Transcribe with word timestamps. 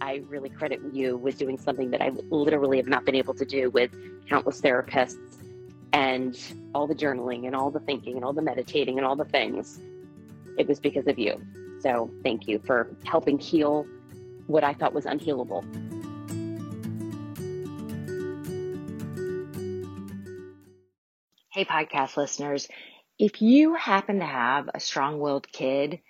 I 0.00 0.22
really 0.28 0.48
credit 0.48 0.80
you 0.92 1.16
with 1.16 1.38
doing 1.38 1.58
something 1.58 1.90
that 1.90 2.00
I 2.00 2.10
literally 2.30 2.76
have 2.76 2.86
not 2.86 3.04
been 3.04 3.14
able 3.14 3.34
to 3.34 3.44
do 3.44 3.70
with 3.70 3.90
countless 4.28 4.60
therapists 4.60 5.16
and 5.92 6.38
all 6.74 6.86
the 6.86 6.94
journaling 6.94 7.46
and 7.46 7.56
all 7.56 7.70
the 7.70 7.80
thinking 7.80 8.16
and 8.16 8.24
all 8.24 8.32
the 8.32 8.42
meditating 8.42 8.98
and 8.98 9.06
all 9.06 9.16
the 9.16 9.24
things. 9.24 9.80
It 10.56 10.68
was 10.68 10.78
because 10.80 11.06
of 11.06 11.18
you. 11.18 11.40
So 11.80 12.10
thank 12.22 12.46
you 12.46 12.60
for 12.64 12.94
helping 13.04 13.38
heal 13.38 13.86
what 14.46 14.64
I 14.64 14.74
thought 14.74 14.92
was 14.92 15.04
unhealable. 15.04 15.64
Hey, 21.50 21.64
podcast 21.64 22.16
listeners. 22.16 22.68
If 23.18 23.42
you 23.42 23.74
happen 23.74 24.20
to 24.20 24.26
have 24.26 24.70
a 24.72 24.80
strong 24.80 25.18
willed 25.18 25.50
kid 25.50 26.00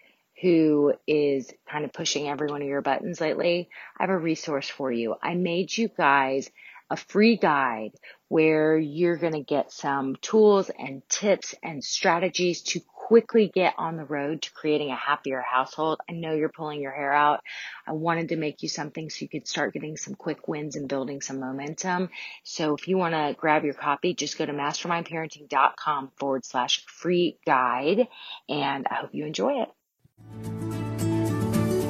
who 0.41 0.95
is 1.07 1.53
kind 1.71 1.85
of 1.85 1.93
pushing 1.93 2.29
every 2.29 2.49
one 2.49 2.63
of 2.63 2.69
your 2.69 2.83
buttons 2.83 3.21
lately, 3.21 3.69
I 3.99 4.05
have 4.05 4.11
a 4.11 4.19
resource 4.19 4.69
for 4.69 4.91
you. 4.93 5.17
I 5.23 5.35
made 5.35 5.77
you 5.77 5.89
guys 5.89 6.51
a 6.91 6.97
free 6.97 7.37
guide 7.37 7.91
where 8.29 8.79
you're 8.79 9.17
going 9.17 9.35
to 9.35 9.43
get 9.43 9.73
some 9.73 10.17
tools 10.17 10.71
and 10.71 11.03
tips 11.09 11.55
and 11.63 11.83
strategies 11.85 12.63
to 12.63 12.81
quickly 13.09 13.51
get 13.53 13.75
on 13.79 13.97
the 13.97 14.05
road 14.05 14.43
to 14.43 14.53
creating 14.53 14.91
a 14.91 14.97
happier 14.97 15.41
household. 15.41 15.99
I 16.09 16.13
know 16.13 16.35
you're 16.35 16.51
pulling 16.51 16.81
your 16.81 16.93
hair 16.93 17.13
out. 17.13 17.41
I 17.87 17.93
wanted 17.93 18.29
to 18.29 18.37
make 18.37 18.63
you 18.63 18.69
something 18.69 19.09
so 19.09 19.23
you 19.23 19.29
could 19.29 19.49
start 19.49 19.73
getting 19.73 19.97
some 19.97 20.15
quick 20.15 20.47
wins 20.47 20.77
and 20.77 20.89
building 20.89 21.23
some 21.23 21.41
momentum. 21.41 22.11
So 22.45 22.75
if 22.75 22.87
you 22.87 22.99
want 22.99 23.15
to 23.15 23.35
grab 23.39 23.65
your 23.65 23.75
copy, 23.75 24.15
just 24.15 24.37
go 24.37 24.45
to 24.45 24.53
mastermindparenting.com 24.53 26.13
forward 26.17 26.45
slash 26.45 26.85
free 26.87 27.39
guide. 27.47 28.09
And 28.49 28.87
I 28.91 28.97
hope 28.97 29.11
you 29.15 29.25
enjoy 29.25 29.63
it. 29.63 29.69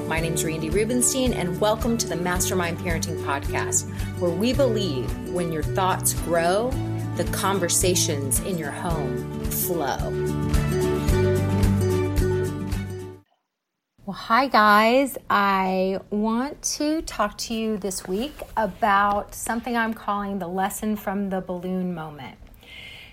My 0.08 0.20
name 0.20 0.32
is 0.32 0.44
Randi 0.44 0.70
Rubenstein, 0.70 1.34
and 1.34 1.60
welcome 1.60 1.98
to 1.98 2.08
the 2.08 2.16
Mastermind 2.16 2.78
Parenting 2.78 3.22
Podcast, 3.24 3.88
where 4.18 4.30
we 4.30 4.54
believe 4.54 5.06
when 5.28 5.52
your 5.52 5.62
thoughts 5.62 6.14
grow, 6.22 6.70
the 7.16 7.24
conversations 7.30 8.40
in 8.40 8.56
your 8.56 8.70
home 8.70 9.44
flow. 9.44 9.98
Well, 14.06 14.16
hi 14.16 14.48
guys. 14.48 15.18
I 15.28 16.00
want 16.08 16.62
to 16.62 17.02
talk 17.02 17.36
to 17.38 17.54
you 17.54 17.76
this 17.76 18.08
week 18.08 18.40
about 18.56 19.34
something 19.34 19.76
I'm 19.76 19.92
calling 19.92 20.38
the 20.38 20.48
lesson 20.48 20.96
from 20.96 21.28
the 21.28 21.42
balloon 21.42 21.94
moment. 21.94 22.38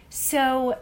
So, 0.10 0.78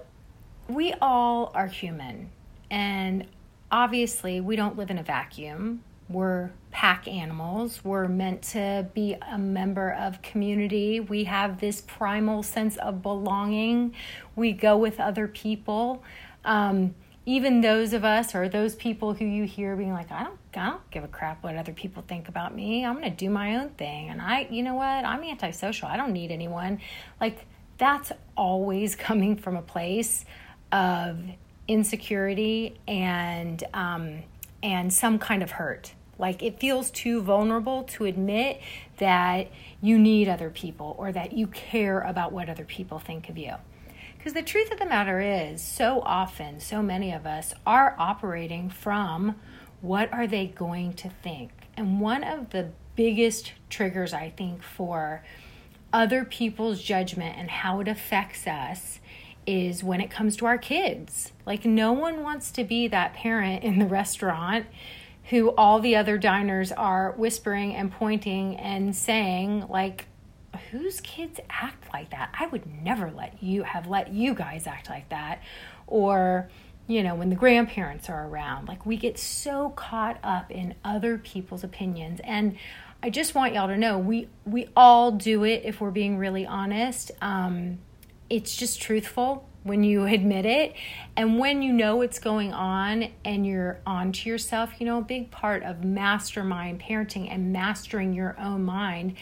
we 0.69 0.93
all 1.01 1.51
are 1.55 1.67
human, 1.67 2.29
and 2.69 3.25
obviously, 3.73 4.39
we 4.39 4.55
don't 4.55 4.77
live 4.77 4.91
in 4.91 4.99
a 4.99 5.03
vacuum. 5.03 5.83
We're 6.07 6.51
pack 6.69 7.07
animals. 7.07 7.83
We're 7.83 8.07
meant 8.07 8.43
to 8.43 8.87
be 8.93 9.17
a 9.29 9.37
member 9.37 9.91
of 9.91 10.21
community. 10.21 10.99
We 10.99 11.23
have 11.23 11.59
this 11.59 11.81
primal 11.81 12.43
sense 12.43 12.77
of 12.77 13.01
belonging. 13.01 13.95
We 14.35 14.53
go 14.53 14.77
with 14.77 14.99
other 14.99 15.27
people. 15.27 16.03
Um, 16.45 16.93
even 17.25 17.61
those 17.61 17.93
of 17.93 18.05
us 18.05 18.35
or 18.35 18.47
those 18.47 18.75
people 18.75 19.13
who 19.13 19.25
you 19.25 19.45
hear 19.45 19.75
being 19.75 19.93
like, 19.93 20.11
I 20.11 20.23
don't, 20.23 20.37
I 20.55 20.69
don't 20.69 20.91
give 20.91 21.03
a 21.03 21.07
crap 21.07 21.41
what 21.43 21.55
other 21.55 21.73
people 21.73 22.03
think 22.07 22.27
about 22.29 22.53
me. 22.53 22.85
I'm 22.85 22.93
going 22.99 23.09
to 23.09 23.15
do 23.15 23.29
my 23.29 23.55
own 23.55 23.69
thing. 23.69 24.09
And 24.09 24.21
I, 24.21 24.47
you 24.51 24.61
know 24.61 24.75
what? 24.75 25.05
I'm 25.05 25.23
antisocial. 25.23 25.87
I 25.87 25.97
don't 25.97 26.13
need 26.13 26.31
anyone. 26.31 26.79
Like, 27.19 27.45
that's 27.79 28.11
always 28.37 28.95
coming 29.07 29.35
from 29.35 29.55
a 29.55 29.63
place 29.63 30.25
of 30.71 31.17
insecurity 31.67 32.75
and, 32.87 33.63
um, 33.73 34.23
and 34.61 34.91
some 34.91 35.19
kind 35.19 35.43
of 35.43 35.51
hurt. 35.51 35.93
Like, 36.19 36.43
it 36.43 36.59
feels 36.59 36.91
too 36.91 37.21
vulnerable 37.21 37.83
to 37.83 38.05
admit 38.05 38.61
that 38.97 39.49
you 39.81 39.97
need 39.97 40.29
other 40.29 40.49
people 40.49 40.95
or 40.97 41.11
that 41.11 41.33
you 41.33 41.47
care 41.47 41.99
about 42.01 42.31
what 42.31 42.49
other 42.49 42.65
people 42.65 42.99
think 42.99 43.29
of 43.29 43.37
you. 43.37 43.55
Because 44.17 44.33
the 44.33 44.43
truth 44.43 44.71
of 44.71 44.79
the 44.79 44.85
matter 44.85 45.19
is, 45.19 45.61
so 45.61 46.01
often, 46.01 46.59
so 46.59 46.81
many 46.81 47.11
of 47.11 47.25
us 47.25 47.53
are 47.65 47.95
operating 47.97 48.69
from 48.69 49.35
what 49.81 50.13
are 50.13 50.27
they 50.27 50.47
going 50.47 50.93
to 50.93 51.09
think? 51.09 51.51
And 51.75 51.99
one 51.99 52.23
of 52.23 52.51
the 52.51 52.69
biggest 52.95 53.51
triggers, 53.69 54.13
I 54.13 54.29
think, 54.29 54.63
for 54.63 55.23
other 55.91 56.23
people's 56.23 56.81
judgment 56.81 57.37
and 57.37 57.49
how 57.49 57.81
it 57.81 57.87
affects 57.89 58.47
us 58.47 58.99
is 59.45 59.83
when 59.83 60.01
it 60.01 60.09
comes 60.09 60.35
to 60.37 60.45
our 60.45 60.57
kids. 60.57 61.31
Like, 61.45 61.65
no 61.65 61.93
one 61.93 62.23
wants 62.23 62.51
to 62.51 62.63
be 62.63 62.87
that 62.87 63.13
parent 63.13 63.63
in 63.63 63.79
the 63.79 63.85
restaurant 63.85 64.65
who 65.29 65.49
all 65.55 65.79
the 65.79 65.95
other 65.95 66.17
diners 66.17 66.71
are 66.71 67.13
whispering 67.13 67.73
and 67.73 67.91
pointing 67.91 68.57
and 68.57 68.95
saying, 68.95 69.65
like, 69.69 70.07
whose 70.71 71.01
kids 71.01 71.39
act 71.49 71.91
like 71.93 72.09
that? 72.11 72.33
I 72.37 72.47
would 72.47 72.65
never 72.65 73.11
let 73.11 73.41
you 73.41 73.63
have 73.63 73.87
let 73.87 74.11
you 74.11 74.33
guys 74.33 74.67
act 74.67 74.89
like 74.89 75.09
that. 75.09 75.41
Or, 75.87 76.49
you 76.87 77.03
know, 77.03 77.15
when 77.15 77.29
the 77.29 77.35
grandparents 77.35 78.09
are 78.09 78.27
around, 78.27 78.67
like 78.67 78.85
we 78.85 78.97
get 78.97 79.17
so 79.17 79.69
caught 79.71 80.19
up 80.23 80.51
in 80.51 80.75
other 80.83 81.17
people's 81.17 81.63
opinions. 81.63 82.19
And 82.23 82.57
I 83.01 83.09
just 83.09 83.35
want 83.35 83.53
y'all 83.53 83.67
to 83.67 83.77
know 83.77 83.97
we 83.97 84.29
we 84.45 84.67
all 84.75 85.11
do 85.11 85.43
it 85.43 85.63
if 85.65 85.81
we're 85.81 85.91
being 85.91 86.17
really 86.17 86.45
honest. 86.45 87.11
Um, 87.21 87.79
it's 88.33 88.55
just 88.55 88.81
truthful 88.81 89.47
when 89.63 89.83
you 89.83 90.05
admit 90.17 90.45
it 90.45 90.73
and 91.15 91.39
when 91.39 91.61
you 91.61 91.71
know 91.71 91.97
what's 91.97 92.19
going 92.19 92.53
on 92.53 93.09
and 93.23 93.45
you're 93.45 93.79
onto 93.85 94.29
yourself 94.29 94.71
you 94.79 94.85
know 94.85 94.99
a 94.99 95.03
big 95.03 95.31
part 95.31 95.63
of 95.63 95.83
mastermind 95.83 96.81
parenting 96.81 97.27
and 97.29 97.53
mastering 97.53 98.13
your 98.13 98.35
own 98.39 98.63
mind 98.63 99.15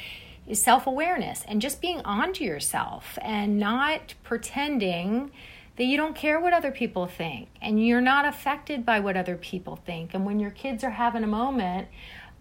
is 0.48 0.62
self 0.62 0.88
awareness 0.88 1.44
and 1.48 1.62
just 1.62 1.82
being 1.82 2.02
onto 2.02 2.44
yourself 2.44 3.18
and 3.22 3.60
not 3.60 4.14
pretending 4.24 5.32
that 5.78 5.86
you 5.86 5.98
don't 5.98 6.16
care 6.16 6.40
what 6.40 6.54
other 6.54 6.72
people 6.72 7.08
think 7.08 7.48
and 7.62 7.86
you're 7.86 8.02
not 8.02 8.26
affected 8.26 8.86
by 8.86 9.00
what 9.00 9.16
other 9.16 9.38
people 9.38 9.78
think. 9.78 10.14
And 10.14 10.26
when 10.26 10.40
your 10.40 10.52
kids 10.52 10.84
are 10.84 10.92
having 10.92 11.24
a 11.24 11.28
moment, 11.28 11.88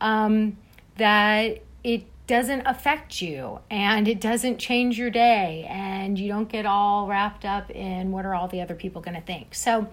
um, 0.00 0.56
that 0.96 1.62
it 1.84 2.04
doesn't 2.30 2.64
affect 2.64 3.20
you 3.20 3.58
and 3.72 4.06
it 4.06 4.20
doesn't 4.20 4.58
change 4.58 4.96
your 4.96 5.10
day 5.10 5.66
and 5.68 6.16
you 6.16 6.28
don't 6.28 6.48
get 6.48 6.64
all 6.64 7.08
wrapped 7.08 7.44
up 7.44 7.68
in 7.72 8.12
what 8.12 8.24
are 8.24 8.36
all 8.36 8.46
the 8.46 8.60
other 8.60 8.76
people 8.76 9.02
going 9.02 9.16
to 9.16 9.20
think. 9.20 9.52
So 9.52 9.88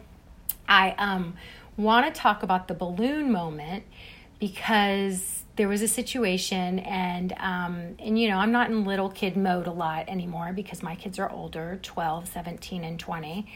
I 0.70 0.92
um, 1.00 1.34
want 1.78 2.06
to 2.06 2.22
talk 2.22 2.44
about 2.44 2.68
the 2.68 2.76
balloon 2.76 3.32
moment 3.32 3.86
because 4.40 5.46
there 5.56 5.68
was 5.68 5.82
a 5.82 5.88
situation 5.88 6.78
and 6.78 7.34
um, 7.40 7.96
and 7.98 8.20
you 8.20 8.28
know 8.28 8.38
i'm 8.38 8.52
not 8.52 8.70
in 8.70 8.86
little 8.86 9.10
kid 9.10 9.36
mode 9.36 9.66
a 9.66 9.72
lot 9.72 10.08
anymore 10.08 10.54
because 10.54 10.84
my 10.84 10.94
kids 10.94 11.18
are 11.18 11.32
older 11.32 11.80
12 11.82 12.28
17 12.28 12.84
and 12.84 13.00
20 13.00 13.48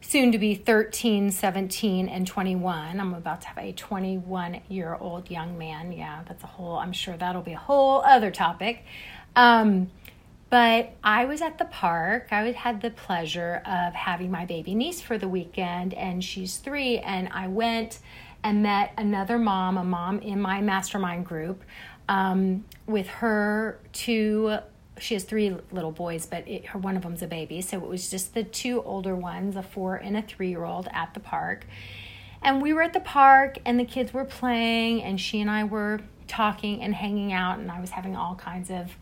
soon 0.00 0.32
to 0.32 0.38
be 0.38 0.54
13 0.54 1.30
17 1.30 2.08
and 2.08 2.26
21 2.26 3.00
i'm 3.00 3.14
about 3.14 3.40
to 3.40 3.48
have 3.48 3.58
a 3.58 3.72
21 3.72 4.60
year 4.68 4.96
old 5.00 5.30
young 5.30 5.56
man 5.58 5.92
yeah 5.92 6.22
that's 6.26 6.42
a 6.44 6.46
whole 6.46 6.76
i'm 6.76 6.92
sure 6.92 7.16
that'll 7.16 7.42
be 7.42 7.52
a 7.52 7.58
whole 7.58 8.02
other 8.02 8.30
topic 8.30 8.84
um, 9.36 9.90
but 10.48 10.92
I 11.02 11.24
was 11.26 11.42
at 11.42 11.58
the 11.58 11.64
park. 11.66 12.28
I 12.30 12.52
had 12.52 12.80
the 12.80 12.90
pleasure 12.90 13.62
of 13.66 13.92
having 13.94 14.30
my 14.30 14.46
baby 14.46 14.74
niece 14.74 15.00
for 15.00 15.18
the 15.18 15.28
weekend, 15.28 15.92
and 15.94 16.24
she's 16.24 16.56
three. 16.56 16.98
And 16.98 17.28
I 17.32 17.48
went 17.48 17.98
and 18.42 18.62
met 18.62 18.92
another 18.96 19.38
mom, 19.38 19.76
a 19.76 19.84
mom 19.84 20.20
in 20.20 20.40
my 20.40 20.60
mastermind 20.60 21.26
group, 21.26 21.62
um, 22.08 22.64
with 22.86 23.08
her 23.08 23.78
two. 23.92 24.58
She 24.98 25.14
has 25.14 25.24
three 25.24 25.54
little 25.70 25.92
boys, 25.92 26.26
but 26.26 26.46
it, 26.48 26.66
her 26.66 26.78
one 26.78 26.96
of 26.96 27.02
them's 27.02 27.22
a 27.22 27.26
baby, 27.26 27.60
so 27.60 27.76
it 27.76 27.86
was 27.86 28.10
just 28.10 28.34
the 28.34 28.44
two 28.44 28.82
older 28.82 29.14
ones, 29.14 29.56
a 29.56 29.62
four 29.62 29.96
and 29.96 30.16
a 30.16 30.22
three 30.22 30.48
year 30.48 30.64
old, 30.64 30.88
at 30.92 31.14
the 31.14 31.20
park. 31.20 31.66
And 32.42 32.62
we 32.62 32.72
were 32.72 32.82
at 32.82 32.92
the 32.92 33.00
park, 33.00 33.58
and 33.64 33.78
the 33.78 33.84
kids 33.84 34.14
were 34.14 34.24
playing, 34.24 35.02
and 35.02 35.20
she 35.20 35.40
and 35.40 35.50
I 35.50 35.64
were 35.64 36.00
talking 36.28 36.82
and 36.82 36.94
hanging 36.94 37.32
out, 37.32 37.58
and 37.58 37.70
I 37.70 37.80
was 37.80 37.90
having 37.90 38.16
all 38.16 38.34
kinds 38.34 38.70
of 38.70 38.92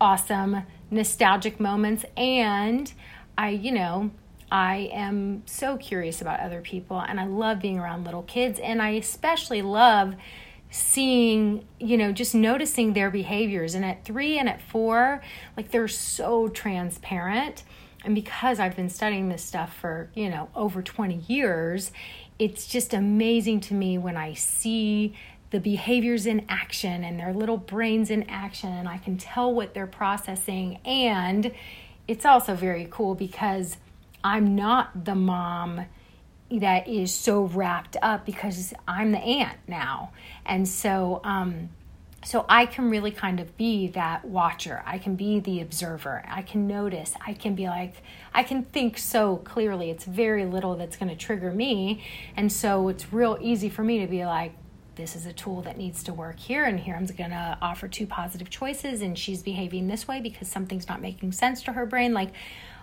awesome 0.00 0.62
nostalgic 0.90 1.60
moments. 1.60 2.04
And 2.16 2.92
I, 3.36 3.50
you 3.50 3.72
know, 3.72 4.10
I 4.50 4.90
am 4.92 5.42
so 5.46 5.76
curious 5.76 6.20
about 6.20 6.40
other 6.40 6.60
people 6.60 6.98
and 7.00 7.20
I 7.20 7.26
love 7.26 7.60
being 7.60 7.78
around 7.78 8.04
little 8.04 8.24
kids 8.24 8.58
and 8.58 8.82
I 8.82 8.90
especially 8.90 9.62
love 9.62 10.14
seeing, 10.70 11.66
you 11.78 11.96
know, 11.96 12.12
just 12.12 12.34
noticing 12.34 12.92
their 12.92 13.10
behaviors. 13.10 13.74
And 13.74 13.84
at 13.84 14.04
three 14.04 14.38
and 14.38 14.48
at 14.48 14.62
four, 14.62 15.22
like 15.56 15.70
they're 15.70 15.88
so 15.88 16.48
transparent. 16.48 17.64
And 18.04 18.14
because 18.14 18.58
I've 18.58 18.76
been 18.76 18.88
studying 18.88 19.28
this 19.28 19.44
stuff 19.44 19.76
for, 19.76 20.10
you 20.14 20.30
know, 20.30 20.48
over 20.54 20.80
20 20.80 21.24
years, 21.26 21.92
it's 22.38 22.66
just 22.66 22.94
amazing 22.94 23.60
to 23.60 23.74
me 23.74 23.98
when 23.98 24.16
I 24.16 24.32
see 24.32 25.14
the 25.50 25.60
behaviors 25.60 26.26
in 26.26 26.46
action 26.48 27.04
and 27.04 27.18
their 27.18 27.34
little 27.34 27.56
brains 27.56 28.08
in 28.08 28.22
action, 28.30 28.72
and 28.72 28.88
I 28.88 28.98
can 28.98 29.18
tell 29.18 29.52
what 29.52 29.74
they're 29.74 29.86
processing. 29.86 30.78
And 30.84 31.52
it's 32.06 32.24
also 32.24 32.54
very 32.54 32.86
cool 32.90 33.14
because 33.14 33.76
I'm 34.22 34.54
not 34.54 35.04
the 35.04 35.14
mom 35.14 35.86
that 36.58 36.88
is 36.88 37.14
so 37.14 37.44
wrapped 37.44 37.96
up 38.02 38.26
because 38.26 38.74
I'm 38.88 39.12
the 39.12 39.18
aunt 39.18 39.58
now. 39.68 40.10
And 40.44 40.66
so, 40.66 41.20
um, 41.24 41.70
so 42.24 42.44
I 42.48 42.66
can 42.66 42.90
really 42.90 43.12
kind 43.12 43.40
of 43.40 43.56
be 43.56 43.88
that 43.88 44.24
watcher. 44.24 44.82
I 44.84 44.98
can 44.98 45.16
be 45.16 45.40
the 45.40 45.60
observer. 45.60 46.22
I 46.28 46.42
can 46.42 46.66
notice. 46.66 47.14
I 47.24 47.32
can 47.32 47.54
be 47.54 47.66
like, 47.66 48.02
I 48.34 48.42
can 48.42 48.64
think 48.64 48.98
so 48.98 49.36
clearly. 49.36 49.90
It's 49.90 50.04
very 50.04 50.44
little 50.44 50.76
that's 50.76 50.96
going 50.96 51.08
to 51.08 51.16
trigger 51.16 51.50
me. 51.50 52.04
And 52.36 52.52
so 52.52 52.88
it's 52.88 53.12
real 53.12 53.38
easy 53.40 53.68
for 53.68 53.82
me 53.82 54.00
to 54.00 54.06
be 54.06 54.26
like, 54.26 54.52
this 54.96 55.16
is 55.16 55.24
a 55.24 55.32
tool 55.32 55.62
that 55.62 55.78
needs 55.78 56.02
to 56.02 56.12
work 56.12 56.38
here 56.38 56.64
and 56.64 56.78
here 56.78 56.94
i'm 56.94 57.06
going 57.06 57.30
to 57.30 57.58
offer 57.62 57.88
two 57.88 58.06
positive 58.06 58.50
choices 58.50 59.00
and 59.00 59.18
she's 59.18 59.42
behaving 59.42 59.88
this 59.88 60.06
way 60.06 60.20
because 60.20 60.46
something's 60.46 60.88
not 60.88 61.00
making 61.00 61.32
sense 61.32 61.62
to 61.62 61.72
her 61.72 61.86
brain 61.86 62.12
like 62.12 62.30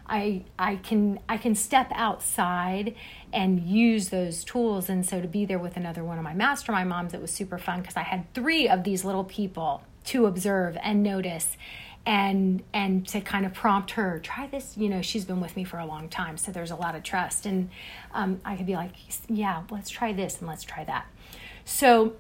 I 0.08 0.44
I 0.58 0.78
can 0.78 1.20
I 1.28 1.38
can 1.38 1.56
step 1.56 1.92
outside 1.94 2.96
and 3.34 3.62
use 3.62 4.10
those 4.10 4.44
tools. 4.44 4.90
And 4.90 5.06
so 5.06 5.22
to 5.22 5.28
be 5.28 5.46
there 5.46 5.60
with 5.60 5.78
another 5.78 6.04
one 6.04 6.18
of 6.18 6.24
my 6.24 6.34
mastermind 6.34 6.90
moms 6.90 7.14
it 7.14 7.22
was 7.22 7.32
super 7.32 7.58
fun 7.58 7.82
because 7.82 7.98
I 7.98 8.04
had 8.04 8.34
3 8.34 8.70
of 8.70 8.84
these 8.84 9.04
little 9.04 9.24
people 9.24 9.84
to 10.06 10.26
observe 10.26 10.78
and 10.82 11.04
notice 11.04 11.58
and 12.06 12.64
and 12.74 13.06
to 13.10 13.20
kind 13.20 13.46
of 13.46 13.54
prompt 13.54 13.92
her 13.92 14.20
try 14.20 14.48
this. 14.48 14.78
You 14.78 14.90
know 14.90 15.02
she's 15.02 15.26
been 15.26 15.42
with 15.42 15.56
me 15.56 15.64
for 15.64 15.78
a 15.80 15.86
long 15.86 16.08
time 16.10 16.38
so 16.38 16.52
there's 16.52 16.72
a 16.72 16.76
lot 16.76 16.96
of 16.96 17.04
trust. 17.04 17.46
And 17.46 17.70
um, 18.14 18.40
i 18.46 18.56
could 18.56 18.66
be 18.66 18.76
like 18.76 18.92
yeah 19.28 19.64
let's 19.70 19.90
try 19.90 20.14
this 20.14 20.40
and 20.40 20.48
let's 20.48 20.64
try 20.64 20.84
that. 20.86 21.06
So 21.66 22.14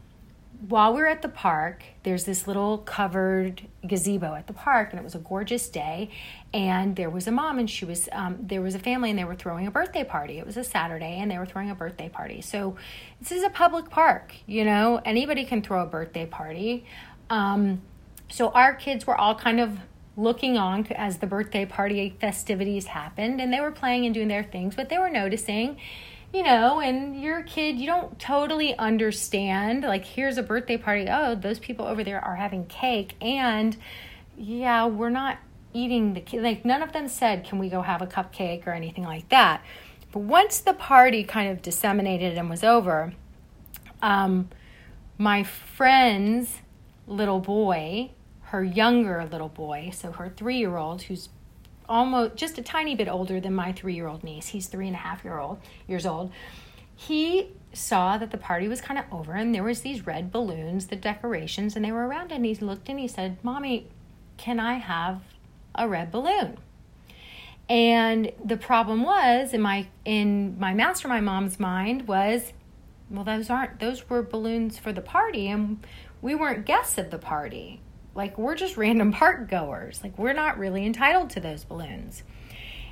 while 0.60 0.94
we 0.94 1.02
are 1.02 1.08
at 1.08 1.22
the 1.22 1.30
park, 1.30 1.84
there's 2.04 2.24
this 2.24 2.48
little 2.48 2.80
covered 2.80 3.68
gazebo 3.86 4.34
at 4.34 4.48
the 4.48 4.54
park, 4.54 4.90
and 4.92 5.00
it 5.00 5.04
was 5.04 5.14
a 5.14 5.20
gorgeous 5.20 5.70
day. 5.70 6.10
And 6.54 6.96
there 6.96 7.10
was 7.10 7.28
a 7.28 7.32
mom, 7.32 7.60
and 7.60 7.70
she 7.70 7.86
was 7.86 8.10
um, 8.12 8.38
there 8.42 8.62
was 8.62 8.74
a 8.74 8.80
family, 8.80 9.12
and 9.12 9.20
they 9.20 9.24
were 9.24 9.36
throwing 9.36 9.68
a 9.68 9.72
birthday 9.72 10.04
party. 10.04 10.40
It 10.40 10.46
was 10.46 10.58
a 10.58 10.64
Saturday, 10.64 11.20
and 11.20 11.30
they 11.30 11.38
were 11.38 11.46
throwing 11.46 11.70
a 11.70 11.76
birthday 11.76 12.10
party. 12.10 12.42
So 12.42 12.76
this 13.20 13.32
is 13.32 13.44
a 13.44 13.50
public 13.50 13.90
park, 13.90 14.34
you 14.46 14.66
know, 14.66 15.00
anybody 15.06 15.46
can 15.46 15.62
throw 15.62 15.84
a 15.84 15.86
birthday 15.86 16.26
party. 16.26 16.86
Um, 17.30 17.82
so 18.30 18.50
our 18.50 18.74
kids 18.74 19.06
were 19.06 19.16
all 19.16 19.36
kind 19.36 19.60
of 19.60 19.78
looking 20.16 20.58
on 20.58 20.88
as 20.94 21.20
the 21.20 21.28
birthday 21.28 21.66
party 21.66 22.16
festivities 22.20 22.88
happened, 22.88 23.40
and 23.40 23.54
they 23.54 23.62
were 23.62 23.72
playing 23.72 24.06
and 24.06 24.14
doing 24.14 24.28
their 24.28 24.44
things, 24.44 24.76
but 24.76 24.90
they 24.90 24.98
were 24.98 25.10
noticing 25.10 25.78
you 26.34 26.44
know, 26.44 26.80
and 26.80 27.22
you're 27.22 27.40
a 27.40 27.44
kid, 27.44 27.78
you 27.78 27.86
don't 27.86 28.20
totally 28.20 28.78
understand. 28.78 29.84
Like, 29.84 30.06
here's 30.06 30.38
a 30.38 30.44
birthday 30.44 30.78
party. 30.78 31.08
Oh, 31.10 31.36
those 31.36 31.60
people 31.60 31.86
over 31.86 32.04
there 32.04 32.24
are 32.24 32.36
having 32.36 32.66
cake. 32.66 33.16
And 33.22 33.78
yeah, 34.38 34.86
we're 34.86 35.10
not 35.10 35.38
eating 35.74 36.14
the 36.14 36.22
cake. 36.22 36.42
Like, 36.42 36.66
none 36.66 36.82
of 36.82 36.92
them 36.94 37.08
said, 37.08 37.46
can 37.46 37.60
we 37.60 37.70
go 37.70 37.82
have 37.82 38.02
a 38.02 38.08
cupcake 38.08 38.68
or 38.68 38.72
anything 38.72 39.04
like 39.04 39.30
that. 39.30 39.64
But 40.12 40.20
once 40.20 40.60
the 40.60 40.74
party 40.74 41.24
kind 41.24 41.50
of 41.50 41.62
disseminated 41.62 42.38
and 42.38 42.50
was 42.50 42.64
over, 42.64 43.14
um, 44.02 44.50
my 45.18 45.44
friend's 45.44 46.62
little 47.08 47.40
boy, 47.40 48.12
her 48.44 48.64
younger 48.64 49.28
little 49.30 49.50
boy, 49.50 49.92
so 49.94 50.12
her 50.12 50.30
three 50.30 50.58
year 50.58 50.78
old, 50.78 51.04
who's 51.04 51.30
almost 51.90 52.36
just 52.36 52.58
a 52.58 52.62
tiny 52.62 52.96
bit 52.96 53.08
older 53.08 53.40
than 53.40 53.54
my 53.56 53.72
three 53.72 53.96
year 53.96 54.08
old 54.08 54.24
niece. 54.24 54.50
He's 54.50 54.68
three 54.68 54.88
and 54.88 54.96
a 54.96 55.00
half 55.00 55.24
year 55.24 55.40
old 55.40 55.60
years 55.88 56.06
old. 56.06 56.32
He 56.96 57.50
saw 57.74 58.18
that 58.18 58.32
the 58.32 58.38
party 58.38 58.68
was 58.68 58.82
kind 58.82 59.00
of 59.00 59.06
over 59.12 59.34
and 59.34 59.54
there 59.54 59.64
was 59.64 59.82
these 59.82 60.08
red 60.08 60.32
balloons, 60.32 60.88
the 60.88 60.96
decorations, 60.96 61.76
and 61.76 61.86
they 61.86 61.92
were 61.92 62.08
around. 62.08 62.32
And 62.32 62.46
he 62.46 62.56
looked 62.56 62.90
and 62.90 63.00
he 63.00 63.08
said, 63.08 63.38
"Mommy, 63.44 63.88
can 64.38 64.60
I 64.60 64.76
have 64.76 65.22
a 65.76 65.88
red 65.88 66.12
balloon?" 66.12 66.58
And 67.70 68.32
the 68.44 68.58
problem 68.58 69.04
was 69.04 69.54
in 69.54 69.62
my 69.62 69.88
in 70.06 70.58
my 70.58 70.74
mastermind 70.74 71.26
mom's 71.26 71.60
mind 71.60 72.08
was, 72.08 72.54
well, 73.10 73.24
those 73.24 73.50
aren't 73.50 73.80
those 73.80 74.10
were 74.10 74.22
balloons 74.22 74.78
for 74.78 74.92
the 74.92 75.02
party, 75.02 75.48
and 75.48 75.86
we 76.22 76.36
weren't 76.36 76.66
guests 76.66 76.98
of 76.98 77.12
the 77.12 77.18
party. 77.18 77.82
Like, 78.18 78.38
we're 78.38 78.56
just 78.56 78.76
random 78.78 79.14
park 79.14 79.48
goers. 79.48 80.02
Like, 80.04 80.18
we're 80.18 80.34
not 80.34 80.58
really 80.58 80.86
entitled 80.88 81.30
to 81.30 81.40
those 81.40 81.64
balloons. 81.64 82.24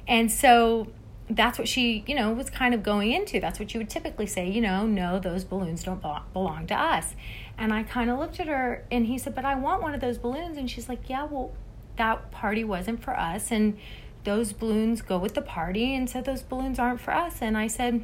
And 0.07 0.31
so 0.31 0.87
that's 1.27 1.57
what 1.57 1.67
she, 1.67 2.03
you 2.05 2.13
know, 2.13 2.31
was 2.31 2.51
kind 2.51 2.75
of 2.75 2.83
going 2.83 3.11
into. 3.11 3.39
That's 3.39 3.57
what 3.57 3.73
you 3.73 3.79
would 3.79 3.89
typically 3.89 4.27
say, 4.27 4.47
you 4.47 4.61
know, 4.61 4.85
no, 4.85 5.17
those 5.17 5.43
balloons 5.43 5.83
don't 5.83 5.99
belong 6.31 6.67
to 6.67 6.75
us. 6.75 7.15
And 7.57 7.73
I 7.73 7.81
kind 7.81 8.11
of 8.11 8.19
looked 8.19 8.39
at 8.39 8.47
her 8.47 8.85
and 8.91 9.07
he 9.07 9.17
said, 9.17 9.33
but 9.33 9.45
I 9.45 9.55
want 9.55 9.81
one 9.81 9.95
of 9.95 9.99
those 9.99 10.19
balloons. 10.19 10.57
And 10.57 10.69
she's 10.69 10.87
like, 10.87 11.09
yeah, 11.09 11.23
well, 11.23 11.51
that 11.97 12.29
party 12.29 12.63
wasn't 12.63 13.03
for 13.03 13.19
us. 13.19 13.51
And 13.51 13.79
those 14.25 14.53
balloons 14.53 15.01
go 15.01 15.17
with 15.17 15.33
the 15.33 15.41
party. 15.41 15.95
And 15.95 16.07
so 16.07 16.21
those 16.21 16.43
balloons 16.43 16.77
aren't 16.77 17.01
for 17.01 17.15
us. 17.15 17.41
And 17.41 17.57
I 17.57 17.65
said, 17.65 18.03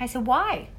I 0.00 0.06
said, 0.06 0.26
why? 0.26 0.70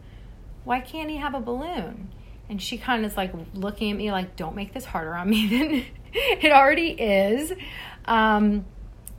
Why 0.64 0.80
can't 0.80 1.12
he 1.12 1.18
have 1.18 1.36
a 1.36 1.40
balloon? 1.40 2.10
And 2.54 2.62
she 2.62 2.78
kind 2.78 3.04
of 3.04 3.10
is 3.10 3.18
like 3.18 3.34
looking 3.56 3.90
at 3.90 3.98
me 3.98 4.12
like, 4.12 4.36
don't 4.36 4.56
make 4.56 4.76
this 4.76 4.86
harder 4.86 5.16
on 5.16 5.28
me 5.28 5.48
than 5.58 5.86
it 6.14 6.52
already 6.52 6.90
is. 6.90 7.52
Um, 8.06 8.66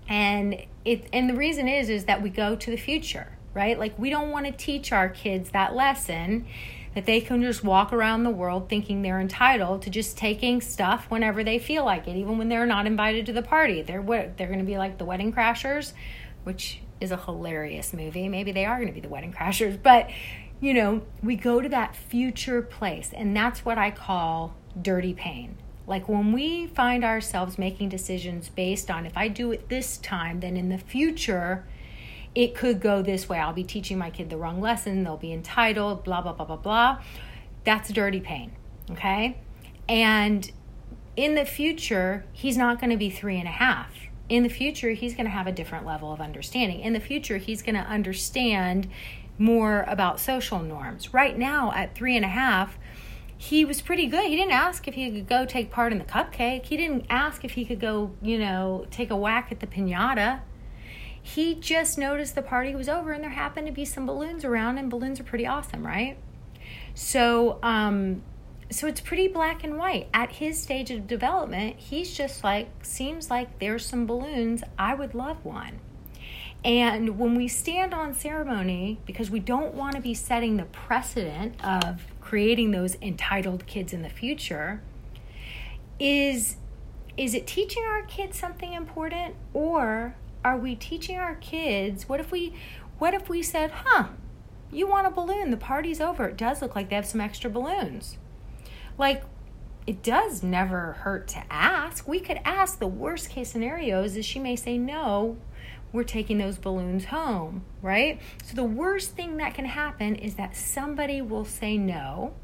and 0.09 0.63
it 0.85 1.09
and 1.13 1.29
the 1.29 1.35
reason 1.35 1.67
is 1.67 1.89
is 1.89 2.05
that 2.05 2.23
we 2.23 2.31
go 2.31 2.55
to 2.55 2.71
the 2.71 2.77
future, 2.77 3.37
right? 3.53 3.77
Like 3.77 3.99
we 3.99 4.09
don't 4.09 4.31
want 4.31 4.47
to 4.47 4.53
teach 4.53 4.93
our 4.93 5.09
kids 5.09 5.51
that 5.51 5.75
lesson 5.75 6.47
that 6.95 7.07
they 7.07 7.21
can 7.21 7.43
just 7.43 7.65
walk 7.65 7.93
around 7.93 8.23
the 8.23 8.31
world 8.31 8.69
thinking 8.69 9.03
they're 9.03 9.19
entitled 9.19 9.83
to 9.83 9.91
just 9.91 10.17
taking 10.17 10.61
stuff 10.61 11.07
whenever 11.09 11.43
they 11.43 11.59
feel 11.59 11.85
like 11.85 12.07
it, 12.07 12.15
even 12.15 12.39
when 12.39 12.49
they're 12.49 12.67
not 12.67 12.87
invited 12.87 13.27
to 13.27 13.33
the 13.33 13.43
party. 13.43 13.83
They're 13.83 14.01
what 14.01 14.37
they're 14.37 14.47
going 14.47 14.61
to 14.61 14.65
be 14.65 14.79
like 14.79 14.97
the 14.97 15.05
Wedding 15.05 15.33
Crashers, 15.33 15.93
which 16.45 16.79
is 17.01 17.11
a 17.11 17.17
hilarious 17.17 17.93
movie. 17.93 18.29
Maybe 18.29 18.53
they 18.53 18.65
are 18.65 18.77
going 18.77 18.87
to 18.87 18.95
be 18.95 19.01
the 19.01 19.09
Wedding 19.09 19.33
Crashers, 19.33 19.77
but 19.83 20.09
you 20.61 20.75
know, 20.75 21.03
we 21.23 21.37
go 21.37 21.61
to 21.61 21.69
that 21.69 21.95
future 21.95 22.63
place, 22.63 23.11
and 23.15 23.37
that's 23.37 23.65
what 23.65 23.79
I 23.79 23.91
call 23.91 24.55
dirty 24.81 25.15
pain. 25.15 25.57
Like 25.87 26.09
when 26.09 26.33
we 26.33 26.67
find 26.67 27.05
ourselves 27.05 27.59
making 27.59 27.91
decisions 27.91 28.49
based 28.49 28.91
on 28.91 29.05
if 29.05 29.17
I 29.17 29.29
do 29.29 29.53
it 29.53 29.69
this 29.69 29.99
time, 29.99 30.41
then 30.41 30.57
in 30.57 30.71
the 30.71 30.79
future, 30.79 31.67
it 32.35 32.55
could 32.55 32.81
go 32.81 33.03
this 33.03 33.29
way. 33.29 33.39
I'll 33.39 33.53
be 33.53 33.65
teaching 33.65 33.99
my 33.99 34.11
kid 34.11 34.31
the 34.31 34.37
wrong 34.37 34.61
lesson, 34.61 35.05
they'll 35.05 35.17
be 35.17 35.33
entitled, 35.33 36.05
blah, 36.05 36.23
blah, 36.23 36.33
blah, 36.33 36.47
blah, 36.47 36.57
blah. 36.57 37.03
That's 37.65 37.91
dirty 37.91 38.21
pain, 38.21 38.53
okay? 38.91 39.39
And 39.89 40.51
in 41.17 41.35
the 41.35 41.45
future, 41.45 42.25
he's 42.33 42.57
not 42.57 42.79
to 42.91 42.97
be 42.97 43.11
three 43.11 43.39
and 43.39 43.47
a 43.47 43.53
half. 43.53 43.91
In 44.29 44.43
the 44.43 44.49
future, 44.49 44.91
he's 44.91 45.15
to 45.27 45.31
have 45.31 45.47
a 45.47 45.53
different 45.53 45.85
level 45.85 46.13
of 46.13 46.21
understanding. 46.21 46.81
In 46.81 46.95
the 46.95 47.01
future, 47.01 47.37
he's 47.37 47.63
to 47.75 47.83
understand 47.83 48.89
more 49.39 49.85
about 49.89 50.21
social 50.21 50.61
norms. 50.61 51.13
Right 51.13 51.37
now, 51.37 51.73
at 51.73 51.95
three 51.95 52.17
and 52.17 52.25
a 52.25 52.29
half, 52.29 52.79
he 53.37 53.65
was 53.65 53.83
pretty 53.83 54.07
good. 54.07 54.27
He 54.27 54.37
didn't 54.37 54.53
ask 54.53 54.87
if 54.89 54.95
he 54.95 55.11
could 55.11 55.29
go 55.29 55.45
take 55.45 55.71
part 55.71 55.93
in 55.93 55.99
the 55.99 56.05
cupcake. 56.05 56.67
He 56.67 56.77
didn't 56.77 57.07
ask 57.11 57.45
if 57.45 57.53
he 57.53 57.65
could 57.65 57.81
go, 57.81 58.13
you 58.23 58.39
know, 58.39 58.87
take 58.91 59.11
a 59.11 59.17
whack 59.17 59.49
at 59.51 59.61
the 59.61 59.67
pinata. 59.67 60.41
He 61.21 61.55
just 61.55 61.99
noticed 61.99 62.35
the 62.35 62.43
party 62.43 62.75
was 62.75 62.89
over 62.89 63.13
and 63.13 63.25
there 63.25 63.31
happened 63.31 63.67
to 63.67 63.73
be 63.73 63.85
some 63.85 64.07
balloons 64.07 64.45
around, 64.45 64.79
and 64.79 64.91
balloons 64.91 65.19
are 65.21 65.25
pretty 65.25 65.47
awesome, 65.47 65.87
right? 65.87 66.17
So, 66.95 67.59
um, 67.63 68.23
so 68.71 68.87
it's 68.87 69.01
pretty 69.01 69.29
black 69.29 69.65
and 69.65 69.77
white. 69.77 70.09
At 70.15 70.33
his 70.33 70.61
stage 70.61 70.91
of 70.91 71.07
development, 71.07 71.77
he's 71.77 72.15
just 72.15 72.45
like, 72.45 72.69
seems 72.83 73.31
like 73.31 73.59
there's 73.59 73.85
some 73.85 74.07
balloons. 74.07 74.63
I 74.79 74.95
would 74.95 75.15
love 75.15 75.45
one. 75.45 75.81
And 76.65 77.19
when 77.19 77.35
we 77.35 77.47
stand 77.47 77.93
on 77.93 78.15
ceremony, 78.15 78.99
because 79.05 79.31
we 79.31 79.39
don't 79.39 79.75
want 79.75 79.97
to 79.97 80.01
be 80.01 80.15
setting 80.15 80.57
the 80.57 80.65
precedent 80.65 81.63
of 81.63 82.07
creating 82.23 82.71
those 82.71 82.97
entitled 83.03 83.67
kids 83.67 83.93
in 83.93 84.01
the 84.03 84.09
future, 84.09 84.83
is 86.01 86.57
is 87.17 87.35
it 87.35 87.47
teaching 87.47 87.85
our 87.85 88.03
kids 88.03 88.37
something 88.37 88.73
important 88.73 89.37
or 89.53 90.17
are 90.45 90.57
we 90.59 90.75
teaching 90.75 91.17
our 91.17 91.37
kids 91.37 92.09
what 92.09 92.19
if 92.19 92.33
we 92.33 92.53
what 92.99 93.13
if 93.13 93.29
we 93.29 93.43
said, 93.43 93.71
"Huh, 93.71 94.09
you 94.73 94.87
want 94.87 95.07
a 95.07 95.11
balloon? 95.11 95.51
The 95.51 95.57
party's 95.57 96.01
over. 96.01 96.29
It 96.29 96.37
does 96.37 96.63
look 96.63 96.75
like 96.75 96.89
they 96.89 96.97
have 96.97 97.07
some 97.07 97.21
extra 97.21 97.51
balloons." 97.51 98.17
Like 98.97 99.25
it 99.87 100.03
does 100.03 100.43
never 100.43 100.93
hurt 100.93 101.29
to 101.29 101.43
ask. 101.51 102.09
We 102.09 102.21
could 102.21 102.41
ask 102.45 102.79
the 102.79 102.87
worst 102.87 103.29
case 103.29 103.51
scenarios 103.51 104.17
is 104.17 104.25
she 104.25 104.39
may 104.39 104.57
say 104.57 104.79
no 104.79 105.37
we're 105.95 106.03
taking 106.03 106.39
those 106.39 106.59
balloons 106.59 107.07
home, 107.07 107.65
right? 107.81 108.21
So 108.43 108.57
the 108.57 108.65
worst 108.65 109.13
thing 109.13 109.37
that 109.37 109.55
can 109.55 109.65
happen 109.65 110.17
is 110.17 110.35
that 110.35 110.57
somebody 110.57 111.23
will 111.23 111.45
say 111.45 111.79
no. 111.79 112.35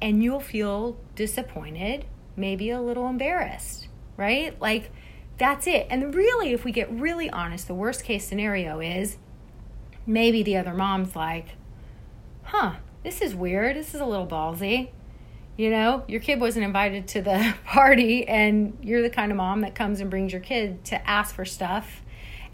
and 0.00 0.22
you'll 0.22 0.40
feel 0.40 0.96
disappointed, 1.16 2.04
maybe 2.36 2.70
a 2.70 2.80
little 2.80 3.08
embarrassed, 3.08 3.88
right? 4.16 4.58
Like 4.60 4.92
that's 5.38 5.66
it. 5.66 5.88
And 5.90 6.14
really, 6.14 6.52
if 6.52 6.64
we 6.64 6.70
get 6.70 6.88
really 6.90 7.28
honest, 7.28 7.66
the 7.66 7.74
worst 7.74 8.04
case 8.04 8.24
scenario 8.24 8.78
is 8.80 9.16
maybe 10.06 10.44
the 10.44 10.56
other 10.56 10.72
mom's 10.72 11.16
like, 11.16 11.48
huh, 12.44 12.76
this 13.02 13.20
is 13.20 13.34
weird. 13.34 13.76
This 13.76 13.92
is 13.92 14.00
a 14.00 14.06
little 14.06 14.26
ballsy. 14.26 14.90
You 15.56 15.70
know, 15.70 16.04
your 16.06 16.20
kid 16.20 16.40
wasn't 16.40 16.64
invited 16.64 17.08
to 17.08 17.22
the 17.22 17.54
party, 17.66 18.26
and 18.28 18.78
you're 18.80 19.02
the 19.02 19.10
kind 19.10 19.32
of 19.32 19.36
mom 19.36 19.62
that 19.62 19.74
comes 19.74 20.00
and 20.00 20.08
brings 20.08 20.32
your 20.32 20.40
kid 20.40 20.84
to 20.86 21.10
ask 21.10 21.34
for 21.34 21.44
stuff 21.44 22.02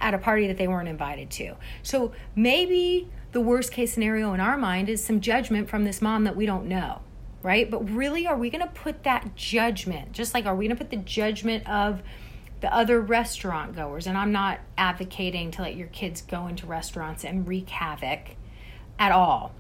at 0.04 0.12
a 0.12 0.18
party 0.18 0.46
that 0.46 0.58
they 0.58 0.68
weren't 0.68 0.86
invited 0.86 1.30
to. 1.30 1.54
So 1.82 2.12
maybe 2.36 3.08
the 3.32 3.40
worst 3.40 3.72
case 3.72 3.94
scenario 3.94 4.34
in 4.34 4.38
our 4.38 4.58
mind 4.58 4.90
is 4.90 5.02
some 5.02 5.18
judgment 5.18 5.70
from 5.70 5.84
this 5.84 6.02
mom 6.02 6.24
that 6.24 6.36
we 6.36 6.44
don't 6.44 6.66
know, 6.66 7.00
right? 7.42 7.68
But 7.70 7.90
really, 7.90 8.26
are 8.26 8.36
we 8.36 8.50
going 8.50 8.60
to 8.60 8.72
put 8.72 9.02
that 9.04 9.34
judgment, 9.34 10.12
just 10.12 10.34
like 10.34 10.44
are 10.44 10.54
we 10.54 10.66
going 10.66 10.76
to 10.76 10.84
put 10.84 10.90
the 10.90 10.98
judgment 10.98 11.66
of 11.66 12.02
the 12.60 12.72
other 12.72 13.00
restaurant 13.00 13.74
goers? 13.74 14.06
And 14.06 14.18
I'm 14.18 14.30
not 14.30 14.60
advocating 14.76 15.50
to 15.52 15.62
let 15.62 15.74
your 15.74 15.88
kids 15.88 16.20
go 16.20 16.48
into 16.48 16.66
restaurants 16.66 17.24
and 17.24 17.48
wreak 17.48 17.70
havoc 17.70 18.36
at 18.98 19.10
all. 19.10 19.54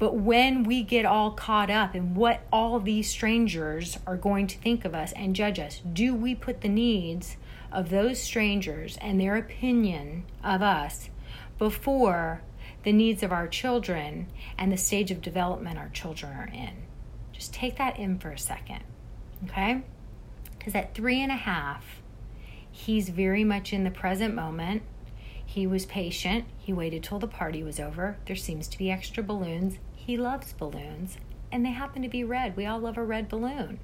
But 0.00 0.16
when 0.16 0.64
we 0.64 0.82
get 0.82 1.06
all 1.06 1.30
caught 1.30 1.70
up 1.70 1.94
in 1.94 2.16
what 2.16 2.40
all 2.52 2.80
these 2.80 3.08
strangers 3.08 3.98
are 4.04 4.16
going 4.16 4.48
to 4.48 4.58
think 4.58 4.84
of 4.84 4.96
us 4.96 5.12
and 5.12 5.34
judge 5.34 5.60
us, 5.60 5.80
do 5.90 6.12
we 6.12 6.34
put 6.34 6.62
the 6.62 6.68
needs 6.68 7.36
of 7.72 7.90
those 7.90 8.20
strangers 8.20 8.96
and 9.00 9.20
their 9.20 9.36
opinion 9.36 10.24
of 10.42 10.62
us 10.62 11.10
before 11.58 12.42
the 12.84 12.92
needs 12.92 13.22
of 13.22 13.32
our 13.32 13.48
children 13.48 14.28
and 14.56 14.72
the 14.72 14.76
stage 14.76 15.10
of 15.10 15.20
development 15.20 15.78
our 15.78 15.88
children 15.88 16.32
are 16.32 16.50
in. 16.52 16.70
Just 17.32 17.52
take 17.52 17.76
that 17.78 17.98
in 17.98 18.18
for 18.18 18.30
a 18.30 18.38
second, 18.38 18.82
okay? 19.44 19.82
Because 20.58 20.74
at 20.74 20.94
three 20.94 21.20
and 21.20 21.32
a 21.32 21.36
half, 21.36 22.00
he's 22.70 23.08
very 23.08 23.44
much 23.44 23.72
in 23.72 23.84
the 23.84 23.90
present 23.90 24.34
moment. 24.34 24.82
He 25.44 25.66
was 25.66 25.86
patient. 25.86 26.44
He 26.58 26.72
waited 26.72 27.02
till 27.02 27.18
the 27.18 27.28
party 27.28 27.62
was 27.62 27.78
over. 27.78 28.18
There 28.26 28.36
seems 28.36 28.68
to 28.68 28.78
be 28.78 28.90
extra 28.90 29.22
balloons. 29.22 29.78
He 29.94 30.16
loves 30.16 30.52
balloons, 30.52 31.18
and 31.52 31.64
they 31.64 31.70
happen 31.70 32.02
to 32.02 32.08
be 32.08 32.24
red. 32.24 32.56
We 32.56 32.66
all 32.66 32.78
love 32.78 32.96
a 32.96 33.04
red 33.04 33.28
balloon. 33.28 33.80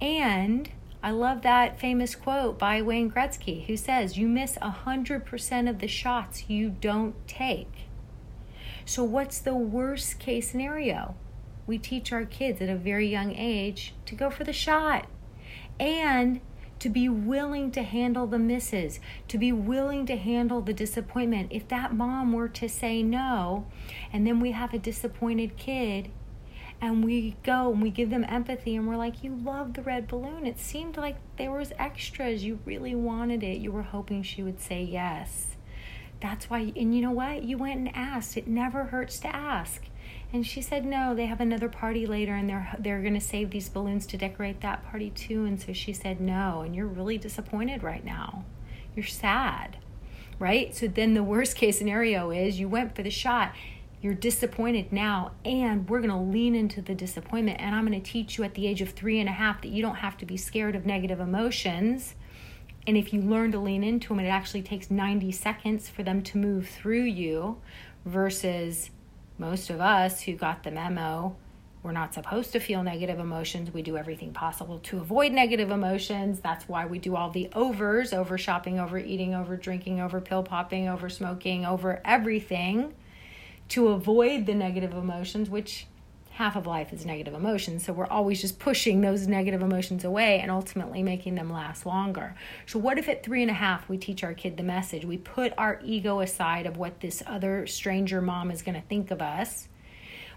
And 0.00 0.68
I 1.06 1.12
love 1.12 1.42
that 1.42 1.78
famous 1.78 2.16
quote 2.16 2.58
by 2.58 2.82
Wayne 2.82 3.12
Gretzky, 3.12 3.64
who 3.66 3.76
says, 3.76 4.18
You 4.18 4.26
miss 4.26 4.58
100% 4.60 5.70
of 5.70 5.78
the 5.78 5.86
shots 5.86 6.50
you 6.50 6.68
don't 6.68 7.14
take. 7.28 7.86
So, 8.84 9.04
what's 9.04 9.38
the 9.38 9.54
worst 9.54 10.18
case 10.18 10.50
scenario? 10.50 11.14
We 11.64 11.78
teach 11.78 12.12
our 12.12 12.24
kids 12.24 12.60
at 12.60 12.68
a 12.68 12.74
very 12.74 13.06
young 13.06 13.36
age 13.36 13.94
to 14.06 14.16
go 14.16 14.30
for 14.30 14.42
the 14.42 14.52
shot 14.52 15.06
and 15.78 16.40
to 16.80 16.88
be 16.88 17.08
willing 17.08 17.70
to 17.70 17.84
handle 17.84 18.26
the 18.26 18.40
misses, 18.40 18.98
to 19.28 19.38
be 19.38 19.52
willing 19.52 20.06
to 20.06 20.16
handle 20.16 20.60
the 20.60 20.74
disappointment. 20.74 21.52
If 21.52 21.68
that 21.68 21.94
mom 21.94 22.32
were 22.32 22.48
to 22.48 22.68
say 22.68 23.04
no, 23.04 23.68
and 24.12 24.26
then 24.26 24.40
we 24.40 24.50
have 24.50 24.74
a 24.74 24.78
disappointed 24.78 25.56
kid, 25.56 26.10
and 26.80 27.04
we 27.04 27.36
go 27.42 27.72
and 27.72 27.82
we 27.82 27.90
give 27.90 28.10
them 28.10 28.24
empathy 28.28 28.76
and 28.76 28.86
we're 28.86 28.96
like 28.96 29.24
you 29.24 29.34
love 29.34 29.74
the 29.74 29.82
red 29.82 30.06
balloon 30.06 30.46
it 30.46 30.58
seemed 30.58 30.96
like 30.96 31.16
there 31.38 31.50
was 31.50 31.72
extras 31.78 32.44
you 32.44 32.58
really 32.64 32.94
wanted 32.94 33.42
it 33.42 33.58
you 33.58 33.72
were 33.72 33.82
hoping 33.82 34.22
she 34.22 34.42
would 34.42 34.60
say 34.60 34.82
yes 34.82 35.56
that's 36.20 36.48
why, 36.48 36.72
and 36.74 36.94
you 36.94 37.02
know 37.02 37.10
what? 37.10 37.42
You 37.42 37.58
went 37.58 37.78
and 37.78 37.94
asked. 37.94 38.36
It 38.36 38.48
never 38.48 38.84
hurts 38.84 39.18
to 39.20 39.34
ask. 39.34 39.82
And 40.32 40.46
she 40.46 40.62
said, 40.62 40.84
no, 40.84 41.14
they 41.14 41.26
have 41.26 41.40
another 41.40 41.68
party 41.68 42.06
later 42.06 42.34
and 42.34 42.48
they're, 42.48 42.74
they're 42.78 43.00
going 43.00 43.14
to 43.14 43.20
save 43.20 43.50
these 43.50 43.68
balloons 43.68 44.06
to 44.06 44.16
decorate 44.16 44.60
that 44.60 44.84
party 44.90 45.10
too. 45.10 45.44
And 45.44 45.60
so 45.60 45.72
she 45.72 45.92
said, 45.92 46.20
no. 46.20 46.62
And 46.62 46.74
you're 46.74 46.86
really 46.86 47.18
disappointed 47.18 47.82
right 47.82 48.04
now. 48.04 48.44
You're 48.94 49.06
sad, 49.06 49.76
right? 50.38 50.74
So 50.74 50.88
then 50.88 51.14
the 51.14 51.22
worst 51.22 51.56
case 51.56 51.78
scenario 51.78 52.30
is 52.30 52.58
you 52.58 52.68
went 52.68 52.96
for 52.96 53.02
the 53.02 53.10
shot. 53.10 53.52
You're 54.06 54.14
disappointed 54.14 54.92
now, 54.92 55.32
and 55.44 55.88
we're 55.88 55.98
going 55.98 56.10
to 56.10 56.16
lean 56.16 56.54
into 56.54 56.80
the 56.80 56.94
disappointment. 56.94 57.60
And 57.60 57.74
I'm 57.74 57.84
going 57.84 58.00
to 58.00 58.08
teach 58.08 58.38
you 58.38 58.44
at 58.44 58.54
the 58.54 58.68
age 58.68 58.80
of 58.80 58.90
three 58.90 59.18
and 59.18 59.28
a 59.28 59.32
half 59.32 59.62
that 59.62 59.70
you 59.70 59.82
don't 59.82 59.96
have 59.96 60.16
to 60.18 60.24
be 60.24 60.36
scared 60.36 60.76
of 60.76 60.86
negative 60.86 61.18
emotions 61.18 62.14
and 62.86 62.96
if 62.96 63.12
you 63.12 63.20
learn 63.20 63.50
to 63.52 63.58
lean 63.58 63.82
into 63.82 64.08
them, 64.08 64.20
it 64.20 64.28
actually 64.28 64.62
takes 64.62 64.90
90 64.90 65.32
seconds 65.32 65.88
for 65.88 66.04
them 66.04 66.22
to 66.22 66.38
move 66.38 66.68
through 66.68 67.02
you 67.02 67.60
versus 68.04 68.90
most 69.38 69.70
of 69.70 69.80
us 69.80 70.22
who 70.22 70.34
got 70.34 70.62
the 70.62 70.70
memo. 70.70 71.36
We're 71.82 71.92
not 71.92 72.14
supposed 72.14 72.52
to 72.52 72.60
feel 72.60 72.84
negative 72.84 73.18
emotions. 73.18 73.74
We 73.74 73.82
do 73.82 73.96
everything 73.96 74.32
possible 74.32 74.78
to 74.80 74.98
avoid 74.98 75.32
negative 75.32 75.70
emotions. 75.70 76.38
That's 76.40 76.68
why 76.68 76.86
we 76.86 76.98
do 77.00 77.16
all 77.16 77.30
the 77.30 77.48
overs 77.54 78.12
over 78.12 78.38
shopping, 78.38 78.78
over 78.78 78.98
eating, 78.98 79.34
over 79.34 79.56
drinking, 79.56 80.00
over 80.00 80.20
pill 80.20 80.44
popping, 80.44 80.88
over 80.88 81.08
smoking, 81.08 81.66
over 81.66 82.00
everything 82.04 82.94
to 83.70 83.88
avoid 83.88 84.46
the 84.46 84.54
negative 84.54 84.92
emotions, 84.92 85.50
which 85.50 85.86
half 86.36 86.54
of 86.54 86.66
life 86.66 86.92
is 86.92 87.06
negative 87.06 87.32
emotions. 87.32 87.82
So 87.84 87.94
we're 87.94 88.06
always 88.06 88.42
just 88.42 88.58
pushing 88.58 89.00
those 89.00 89.26
negative 89.26 89.62
emotions 89.62 90.04
away 90.04 90.38
and 90.40 90.50
ultimately 90.50 91.02
making 91.02 91.34
them 91.34 91.50
last 91.50 91.86
longer. 91.86 92.34
So, 92.66 92.78
what 92.78 92.98
if 92.98 93.08
at 93.08 93.24
three 93.24 93.40
and 93.40 93.50
a 93.50 93.54
half 93.54 93.88
we 93.88 93.96
teach 93.96 94.22
our 94.22 94.34
kid 94.34 94.58
the 94.58 94.62
message? 94.62 95.04
We 95.04 95.16
put 95.16 95.54
our 95.56 95.80
ego 95.82 96.20
aside 96.20 96.66
of 96.66 96.76
what 96.76 97.00
this 97.00 97.22
other 97.26 97.66
stranger 97.66 98.20
mom 98.20 98.50
is 98.50 98.60
going 98.60 98.74
to 98.74 98.86
think 98.86 99.10
of 99.10 99.22
us. 99.22 99.68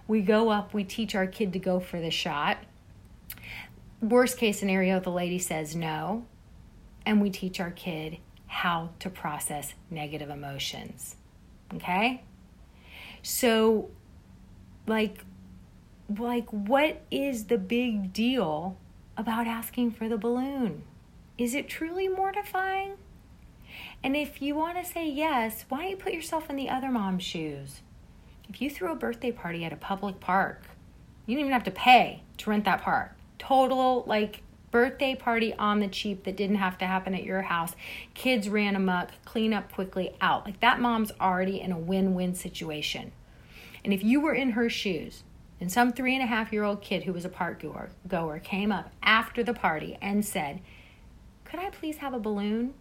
We 0.07 0.21
go 0.21 0.49
up, 0.49 0.73
we 0.73 0.85
teach 0.85 1.15
our 1.15 1.27
kid 1.27 1.53
to 1.53 1.59
go 1.59 1.79
for 1.79 1.99
the 1.99 2.11
shot. 2.11 2.59
Worst 4.01 4.37
case 4.37 4.57
scenario, 4.57 5.01
the 5.01 5.11
lady 5.11 5.37
says 5.37 5.75
no. 5.75 6.25
And 7.05 7.21
we 7.21 7.29
teach 7.29 7.59
our 7.59 7.71
kid 7.71 8.17
how 8.47 8.91
to 8.99 9.09
process 9.09 9.73
negative 9.91 10.29
emotions. 10.29 11.17
Okay? 11.75 12.23
So, 13.21 13.89
like, 14.87 15.25
like, 16.17 16.49
what 16.49 17.01
is 17.11 17.45
the 17.45 17.57
big 17.57 18.13
deal 18.13 18.77
about 19.15 19.47
asking 19.47 19.91
for 19.91 20.09
the 20.09 20.17
balloon? 20.17 20.83
Is 21.37 21.53
it 21.53 21.67
truly 21.69 22.07
mortifying? 22.07 22.93
And 24.03 24.15
if 24.15 24.41
you 24.41 24.55
want 24.55 24.77
to 24.77 24.89
say 24.89 25.07
yes, 25.07 25.65
why 25.69 25.81
don't 25.81 25.89
you 25.91 25.97
put 25.97 26.13
yourself 26.13 26.49
in 26.49 26.55
the 26.55 26.69
other 26.69 26.89
mom's 26.89 27.23
shoes? 27.23 27.81
If 28.47 28.61
you 28.61 28.69
threw 28.69 28.91
a 28.91 28.95
birthday 28.95 29.31
party 29.31 29.63
at 29.63 29.73
a 29.73 29.77
public 29.77 30.19
park, 30.19 30.63
you 31.25 31.35
didn't 31.35 31.47
even 31.47 31.53
have 31.53 31.63
to 31.65 31.71
pay 31.71 32.23
to 32.37 32.49
rent 32.49 32.65
that 32.65 32.81
park. 32.81 33.15
Total, 33.37 34.03
like, 34.07 34.41
birthday 34.71 35.15
party 35.15 35.53
on 35.53 35.79
the 35.79 35.87
cheap 35.87 36.23
that 36.23 36.37
didn't 36.37 36.57
have 36.57 36.77
to 36.79 36.85
happen 36.85 37.13
at 37.13 37.23
your 37.23 37.43
house. 37.43 37.75
Kids 38.13 38.49
ran 38.49 38.75
amok, 38.75 39.09
clean 39.25 39.53
up 39.53 39.71
quickly, 39.71 40.11
out. 40.21 40.45
Like, 40.45 40.59
that 40.59 40.79
mom's 40.79 41.11
already 41.19 41.61
in 41.61 41.71
a 41.71 41.77
win 41.77 42.13
win 42.13 42.35
situation. 42.35 43.11
And 43.83 43.93
if 43.93 44.03
you 44.03 44.19
were 44.19 44.33
in 44.33 44.51
her 44.51 44.69
shoes, 44.69 45.23
and 45.61 45.71
some 45.71 45.91
three 45.91 46.13
and 46.13 46.23
a 46.23 46.27
half 46.27 46.53
year 46.53 46.63
old 46.63 46.81
kid 46.81 47.03
who 47.03 47.13
was 47.13 47.25
a 47.25 47.29
park 47.29 47.61
goer, 47.61 47.89
goer 48.07 48.39
came 48.39 48.71
up 48.71 48.91
after 49.03 49.43
the 49.43 49.53
party 49.53 49.97
and 50.01 50.25
said, 50.25 50.61
Could 51.45 51.59
I 51.59 51.69
please 51.69 51.97
have 51.97 52.13
a 52.13 52.19
balloon? 52.19 52.73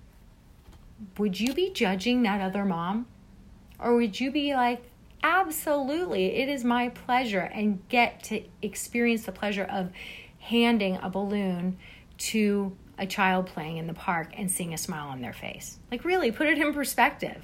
Would 1.16 1.40
you 1.40 1.54
be 1.54 1.70
judging 1.70 2.22
that 2.22 2.40
other 2.40 2.64
mom? 2.64 3.06
Or 3.78 3.94
would 3.94 4.20
you 4.20 4.30
be 4.30 4.54
like, 4.54 4.82
Absolutely, 5.22 6.36
it 6.36 6.48
is 6.48 6.62
my 6.62 6.90
pleasure, 6.90 7.50
and 7.52 7.80
get 7.88 8.22
to 8.24 8.42
experience 8.62 9.24
the 9.24 9.32
pleasure 9.32 9.64
of 9.64 9.90
handing 10.48 10.96
a 11.02 11.10
balloon 11.10 11.78
to 12.18 12.76
a 12.98 13.06
child 13.06 13.46
playing 13.46 13.76
in 13.76 13.86
the 13.86 13.94
park 13.94 14.32
and 14.36 14.50
seeing 14.50 14.74
a 14.74 14.78
smile 14.78 15.08
on 15.08 15.20
their 15.20 15.32
face? 15.32 15.78
Like, 15.90 16.04
really, 16.04 16.32
put 16.32 16.46
it 16.46 16.58
in 16.58 16.72
perspective, 16.72 17.42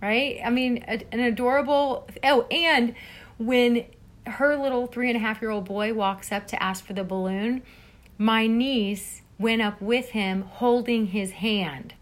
right? 0.00 0.40
I 0.44 0.50
mean, 0.50 0.78
an 0.78 1.20
adorable. 1.20 2.08
Oh, 2.22 2.42
and 2.50 2.94
when 3.38 3.84
her 4.26 4.56
little 4.56 4.86
three 4.86 5.08
and 5.08 5.16
a 5.16 5.20
half 5.20 5.42
year 5.42 5.50
old 5.50 5.66
boy 5.66 5.92
walks 5.92 6.32
up 6.32 6.46
to 6.48 6.62
ask 6.62 6.84
for 6.84 6.92
the 6.92 7.04
balloon, 7.04 7.62
my 8.16 8.46
niece 8.46 9.22
went 9.38 9.60
up 9.60 9.80
with 9.80 10.10
him 10.10 10.42
holding 10.42 11.08
his 11.08 11.32
hand, 11.32 11.94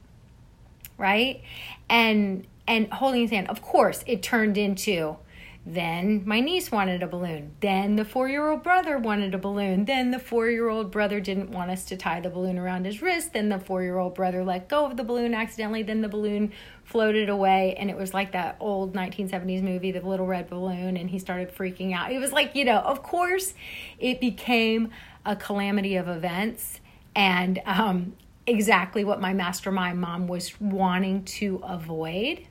right? 0.99 1.43
And 1.89 2.47
and 2.69 2.93
holding 2.93 3.23
his 3.23 3.31
hand. 3.31 3.49
Of 3.49 3.63
course, 3.63 4.05
it 4.07 4.23
turned 4.23 4.57
into 4.57 5.17
then 5.65 6.23
my 6.27 6.41
niece 6.41 6.73
wanted 6.73 7.05
a 7.05 7.07
balloon. 7.07 7.53
Then 7.61 7.95
the 7.95 8.05
four 8.05 8.29
year 8.29 8.51
old 8.51 8.65
brother 8.65 8.99
wanted 8.99 9.33
a 9.33 9.39
balloon. 9.39 9.85
Then 9.85 10.11
the 10.11 10.19
four 10.19 10.49
year 10.49 10.69
old 10.69 10.91
brother 10.91 11.21
didn't 11.21 11.51
want 11.51 11.71
us 11.71 11.85
to 11.87 11.97
tie 11.97 12.21
the 12.21 12.31
balloon 12.31 12.59
around 12.59 12.85
his 12.85 13.01
wrist. 13.01 13.33
Then 13.33 13.49
the 13.49 13.61
four 13.61 13.83
year 13.83 13.97
old 13.97 14.17
brother 14.17 14.43
let 14.43 14.69
go 14.69 14.85
of 14.85 14.97
the 14.97 15.05
balloon 15.05 15.35
accidentally. 15.35 15.85
Then 15.85 16.01
the 16.01 16.09
balloon 16.09 16.53
floated 16.83 17.29
away. 17.29 17.77
And 17.79 17.91
it 17.91 17.97
was 17.97 18.13
like 18.13 18.33
that 18.33 18.57
old 18.59 18.93
1970s 18.93 19.63
movie, 19.63 19.93
The 19.93 20.01
Little 20.01 20.27
Red 20.27 20.51
Balloon. 20.51 20.97
And 20.97 21.09
he 21.09 21.21
started 21.21 21.55
freaking 21.55 21.95
out. 21.95 22.11
It 22.11 22.19
was 22.19 22.33
like, 22.33 22.57
you 22.57 22.65
know, 22.65 22.79
of 22.79 23.05
course, 23.05 23.55
it 24.01 24.21
became 24.21 24.91
a 25.25 25.37
calamity 25.37 25.95
of 25.95 26.09
events. 26.09 26.81
And 27.15 27.63
um, 27.67 28.15
exactly 28.49 29.05
what 29.05 29.21
my 29.21 29.33
mastermind 29.33 30.01
mom 30.01 30.27
was 30.27 30.61
wanting 30.61 31.23
to 31.25 31.61
avoid, 31.63 32.49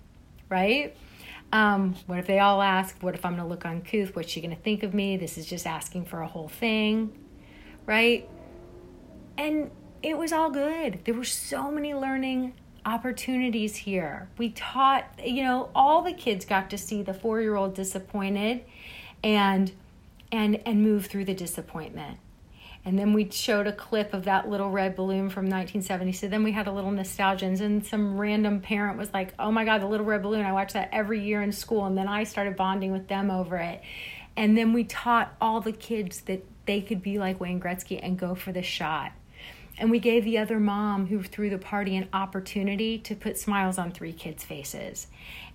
right? 0.47 0.95
Um, 1.53 1.95
what 2.07 2.17
if 2.19 2.27
they 2.27 2.39
all 2.39 2.61
ask, 2.61 2.95
what 3.01 3.13
if 3.13 3.25
I'm 3.25 3.33
going 3.33 3.43
to 3.43 3.49
look 3.49 3.65
uncouth? 3.65 4.15
What's 4.15 4.29
she 4.29 4.41
going 4.41 4.55
to 4.55 4.61
think 4.61 4.83
of 4.83 4.93
me? 4.93 5.17
This 5.17 5.37
is 5.37 5.45
just 5.45 5.67
asking 5.67 6.05
for 6.05 6.21
a 6.21 6.27
whole 6.27 6.47
thing, 6.47 7.11
right? 7.85 8.29
And 9.37 9.69
it 10.01 10.17
was 10.17 10.31
all 10.31 10.49
good. 10.49 11.01
There 11.03 11.13
were 11.13 11.25
so 11.25 11.69
many 11.69 11.93
learning 11.93 12.53
opportunities 12.85 13.75
here. 13.75 14.29
We 14.37 14.49
taught, 14.49 15.05
you 15.23 15.43
know, 15.43 15.69
all 15.75 16.01
the 16.01 16.13
kids 16.13 16.45
got 16.45 16.69
to 16.71 16.77
see 16.77 17.03
the 17.03 17.13
4-year-old 17.13 17.75
disappointed 17.75 18.63
and 19.23 19.71
and 20.31 20.61
and 20.65 20.81
move 20.81 21.07
through 21.07 21.25
the 21.25 21.33
disappointment. 21.33 22.17
And 22.83 22.97
then 22.97 23.13
we 23.13 23.29
showed 23.29 23.67
a 23.67 23.71
clip 23.71 24.13
of 24.13 24.23
that 24.25 24.49
little 24.49 24.71
red 24.71 24.95
balloon 24.95 25.29
from 25.29 25.45
1970. 25.45 26.13
So 26.13 26.27
then 26.27 26.43
we 26.43 26.51
had 26.51 26.67
a 26.67 26.71
little 26.71 26.89
nostalgia. 26.89 27.45
And 27.45 27.85
some 27.85 28.19
random 28.19 28.59
parent 28.59 28.97
was 28.97 29.13
like, 29.13 29.33
oh 29.37 29.51
my 29.51 29.65
God, 29.65 29.81
the 29.81 29.85
little 29.85 30.05
red 30.05 30.23
balloon. 30.23 30.45
I 30.45 30.51
watch 30.51 30.73
that 30.73 30.89
every 30.91 31.21
year 31.21 31.43
in 31.43 31.51
school. 31.51 31.85
And 31.85 31.95
then 31.95 32.07
I 32.07 32.23
started 32.23 32.55
bonding 32.55 32.91
with 32.91 33.07
them 33.07 33.29
over 33.29 33.57
it. 33.57 33.81
And 34.35 34.57
then 34.57 34.73
we 34.73 34.83
taught 34.83 35.35
all 35.39 35.61
the 35.61 35.71
kids 35.71 36.21
that 36.21 36.43
they 36.65 36.81
could 36.81 37.03
be 37.03 37.19
like 37.19 37.39
Wayne 37.39 37.59
Gretzky 37.59 37.99
and 38.01 38.17
go 38.17 38.33
for 38.33 38.51
the 38.51 38.63
shot. 38.63 39.11
And 39.77 39.91
we 39.91 39.99
gave 39.99 40.23
the 40.23 40.37
other 40.37 40.59
mom 40.59 41.07
who 41.07 41.23
threw 41.23 41.49
the 41.49 41.57
party 41.57 41.95
an 41.95 42.07
opportunity 42.13 42.97
to 42.99 43.15
put 43.15 43.37
smiles 43.37 43.77
on 43.77 43.91
three 43.91 44.13
kids' 44.13 44.43
faces. 44.43 45.07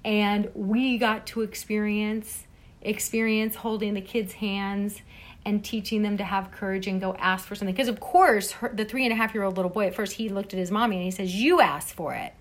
And 0.05 0.51
we 0.55 0.99
got 0.99 1.27
to 1.29 1.43
experience 1.43 2.45
experience 2.83 3.57
holding 3.57 3.95
the 3.95 4.01
kids' 4.01 4.35
hands 4.35 5.03
and 5.47 5.65
teaching 5.65 6.03
them 6.03 6.17
to 6.19 6.25
have 6.25 6.51
courage 6.51 6.89
and 6.89 7.01
go 7.01 7.15
ask 7.15 7.47
for 7.47 7.55
something. 7.55 7.73
Because, 7.73 7.87
of 7.89 8.01
course, 8.01 8.51
her, 8.51 8.71
the 8.75 8.85
three 8.85 9.05
and 9.05 9.13
a 9.13 9.17
half 9.17 9.33
year 9.33 9.45
old 9.45 9.57
little 9.57 9.71
boy, 9.71 9.87
at 9.87 9.95
first, 9.95 10.15
he 10.15 10.29
looked 10.29 10.53
at 10.53 10.59
his 10.59 10.73
mommy 10.73 10.97
and 10.97 11.05
he 11.05 11.11
says, 11.13 11.35
You 11.37 11.61
ask 11.61 11.95
for 11.95 12.13
it. 12.13 12.35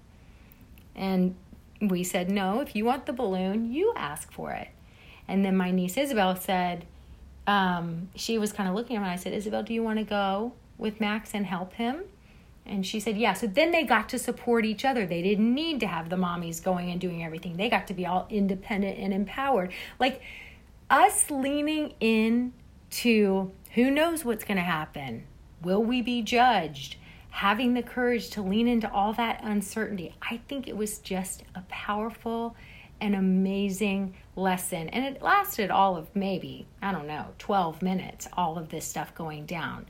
And 0.96 1.36
we 1.80 2.04
said, 2.04 2.32
No, 2.32 2.62
if 2.62 2.76
you 2.76 2.84
want 2.84 3.06
the 3.06 3.14
balloon, 3.14 3.72
you 3.72 3.94
ask 3.96 4.32
for 4.34 4.52
it. 4.52 4.70
And 5.28 5.46
then 5.46 5.56
my 5.56 5.70
niece 5.70 5.98
Isabel 5.98 6.36
said, 6.36 6.86
um, 7.46 8.10
She 8.16 8.40
was 8.40 8.52
kind 8.52 8.68
of 8.68 8.74
looking 8.74 8.96
at 8.96 9.02
me. 9.02 9.06
and 9.06 9.14
I 9.14 9.22
said, 9.22 9.34
Isabel, 9.34 9.62
do 9.62 9.74
you 9.76 9.84
want 9.84 10.00
to 10.00 10.06
go 10.06 10.54
with 10.80 11.00
Max 11.00 11.36
and 11.36 11.46
help 11.46 11.74
him? 11.74 12.02
And 12.66 12.84
she 12.84 13.00
said, 13.00 13.18
Yeah. 13.18 13.34
So 13.34 13.46
then 13.46 13.70
they 13.70 13.84
got 13.84 14.10
to 14.10 14.18
support 14.18 14.66
each 14.66 14.84
other. 14.84 15.06
They 15.06 15.22
didn't 15.22 15.54
need 15.54 15.80
to 15.82 15.88
have 15.88 16.10
the 16.10 16.16
mommies 16.16 16.64
going 16.64 16.90
and 16.90 17.00
doing 17.00 17.24
everything. 17.24 17.56
They 17.56 17.70
got 17.70 17.86
to 17.86 17.94
be 17.94 18.08
all 18.08 18.26
independent 18.32 18.98
and 18.98 19.14
empowered. 19.14 19.72
Like 20.00 20.24
us 20.90 21.30
leaning 21.30 21.94
in 22.00 22.54
to 22.96 23.52
who 23.74 23.92
knows 23.92 24.24
what's 24.24 24.46
going 24.46 24.58
to 24.58 24.64
happen? 24.64 25.26
Will 25.62 25.84
we 25.84 26.02
be 26.02 26.22
judged? 26.22 26.96
Having 27.30 27.74
the 27.74 27.84
courage 27.84 28.30
to 28.32 28.42
lean 28.42 28.68
into 28.68 28.90
all 28.90 29.12
that 29.14 29.42
uncertainty. 29.44 30.16
I 30.22 30.38
think 30.48 30.68
it 30.68 30.78
was 30.78 31.00
just 31.00 31.44
a 31.56 31.62
powerful 31.68 32.56
and 33.02 33.14
amazing 33.14 34.16
lesson. 34.38 34.88
And 34.90 35.04
it 35.04 35.22
lasted 35.22 35.70
all 35.70 35.98
of 35.98 36.16
maybe, 36.16 36.68
I 36.82 36.94
don't 36.94 37.08
know, 37.08 37.28
12 37.38 37.82
minutes, 37.82 38.30
all 38.34 38.58
of 38.58 38.70
this 38.70 38.86
stuff 38.86 39.14
going 39.14 39.46
down. 39.46 39.88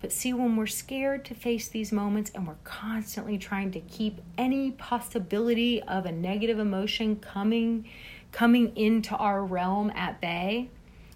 But 0.00 0.10
see, 0.12 0.32
when 0.32 0.56
we're 0.56 0.66
scared 0.66 1.26
to 1.26 1.34
face 1.34 1.68
these 1.68 1.92
moments 1.92 2.30
and 2.34 2.46
we're 2.46 2.54
constantly 2.64 3.36
trying 3.36 3.70
to 3.72 3.80
keep 3.80 4.22
any 4.38 4.70
possibility 4.72 5.82
of 5.82 6.06
a 6.06 6.12
negative 6.12 6.58
emotion 6.58 7.16
coming 7.16 7.86
coming 8.32 8.76
into 8.76 9.14
our 9.16 9.42
realm 9.44 9.90
at 9.94 10.20
bay, 10.20 10.68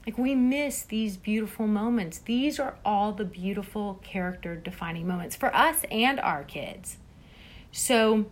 like 0.06 0.16
we 0.16 0.34
miss 0.34 0.82
these 0.82 1.16
beautiful 1.16 1.66
moments. 1.66 2.18
These 2.18 2.58
are 2.58 2.76
all 2.84 3.12
the 3.12 3.24
beautiful 3.24 4.00
character 4.02 4.56
defining 4.56 5.06
moments 5.06 5.36
for 5.36 5.54
us 5.54 5.84
and 5.90 6.18
our 6.20 6.42
kids. 6.42 6.96
So, 7.72 8.26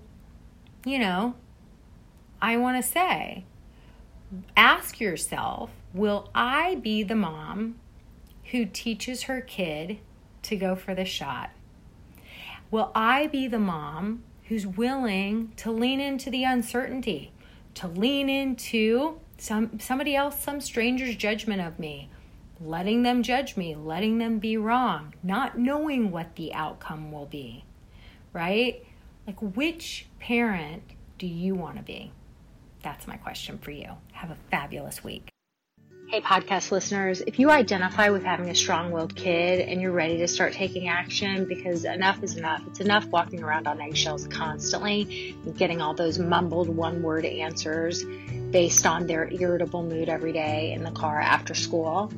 you 0.84 0.98
know, 0.98 1.34
I 2.40 2.56
want 2.56 2.82
to 2.82 2.88
say 2.88 3.44
ask 4.56 5.00
yourself 5.00 5.70
will 5.94 6.30
I 6.34 6.76
be 6.76 7.02
the 7.02 7.16
mom 7.16 7.76
who 8.50 8.66
teaches 8.66 9.24
her 9.24 9.40
kid 9.40 9.98
to 10.42 10.56
go 10.56 10.74
for 10.74 10.94
the 10.94 11.04
shot? 11.04 11.50
Will 12.70 12.90
I 12.94 13.26
be 13.26 13.48
the 13.48 13.58
mom 13.58 14.22
who's 14.44 14.66
willing 14.66 15.52
to 15.56 15.70
lean 15.70 16.00
into 16.00 16.30
the 16.30 16.44
uncertainty, 16.44 17.32
to 17.74 17.88
lean 17.88 18.28
into 18.28 19.20
some 19.38 19.78
somebody 19.80 20.14
else 20.14 20.42
some 20.42 20.60
stranger's 20.60 21.16
judgment 21.16 21.62
of 21.62 21.78
me. 21.78 22.10
Letting 22.60 23.04
them 23.04 23.22
judge 23.22 23.56
me 23.56 23.74
letting 23.76 24.18
them 24.18 24.38
be 24.38 24.56
wrong 24.56 25.14
not 25.22 25.58
knowing 25.58 26.10
what 26.10 26.34
the 26.34 26.52
outcome 26.52 27.12
will 27.12 27.26
be 27.26 27.64
right? 28.32 28.84
Like 29.26 29.40
which 29.40 30.06
parent 30.20 30.82
do 31.18 31.26
you 31.26 31.54
want 31.54 31.76
to 31.76 31.82
be? 31.82 32.12
That's 32.82 33.06
my 33.06 33.16
question 33.16 33.58
for 33.58 33.70
you. 33.70 33.88
Have 34.12 34.30
a 34.30 34.36
fabulous 34.50 35.02
week. 35.02 35.28
Hey, 36.08 36.22
podcast 36.22 36.70
listeners, 36.70 37.20
if 37.26 37.38
you 37.38 37.50
identify 37.50 38.08
with 38.08 38.24
having 38.24 38.48
a 38.48 38.54
strong 38.54 38.92
willed 38.92 39.14
kid 39.14 39.60
and 39.68 39.82
you're 39.82 39.92
ready 39.92 40.16
to 40.18 40.28
start 40.28 40.54
taking 40.54 40.88
action 40.88 41.44
because 41.44 41.84
enough 41.84 42.22
is 42.22 42.38
enough, 42.38 42.62
it's 42.66 42.80
enough 42.80 43.04
walking 43.08 43.42
around 43.42 43.66
on 43.66 43.78
eggshells 43.78 44.26
constantly, 44.28 45.36
and 45.44 45.58
getting 45.58 45.82
all 45.82 45.92
those 45.92 46.18
mumbled 46.18 46.70
one 46.70 47.02
word 47.02 47.26
answers 47.26 48.04
based 48.50 48.86
on 48.86 49.06
their 49.06 49.30
irritable 49.32 49.82
mood 49.82 50.08
every 50.08 50.32
day 50.32 50.72
in 50.72 50.82
the 50.82 50.90
car 50.90 51.20
after 51.20 51.54
school, 51.54 52.10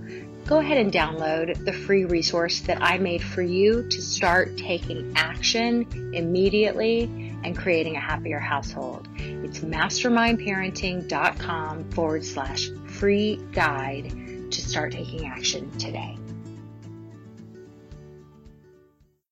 go 0.46 0.58
ahead 0.58 0.78
and 0.78 0.92
download 0.92 1.64
the 1.64 1.72
free 1.72 2.04
resource 2.04 2.60
that 2.60 2.80
I 2.82 2.98
made 2.98 3.22
for 3.22 3.42
you 3.42 3.88
to 3.88 4.02
start 4.02 4.56
taking 4.56 5.12
action 5.16 6.12
immediately 6.14 7.34
and 7.44 7.56
creating 7.56 7.96
a 7.96 8.00
happier 8.00 8.38
household. 8.38 9.08
It's 9.16 9.60
mastermindparenting.com 9.60 11.90
forward 11.90 12.24
slash 12.24 12.70
free 12.86 13.40
guide 13.52 14.50
to 14.50 14.60
start 14.60 14.92
taking 14.92 15.26
action 15.26 15.70
today. 15.78 16.19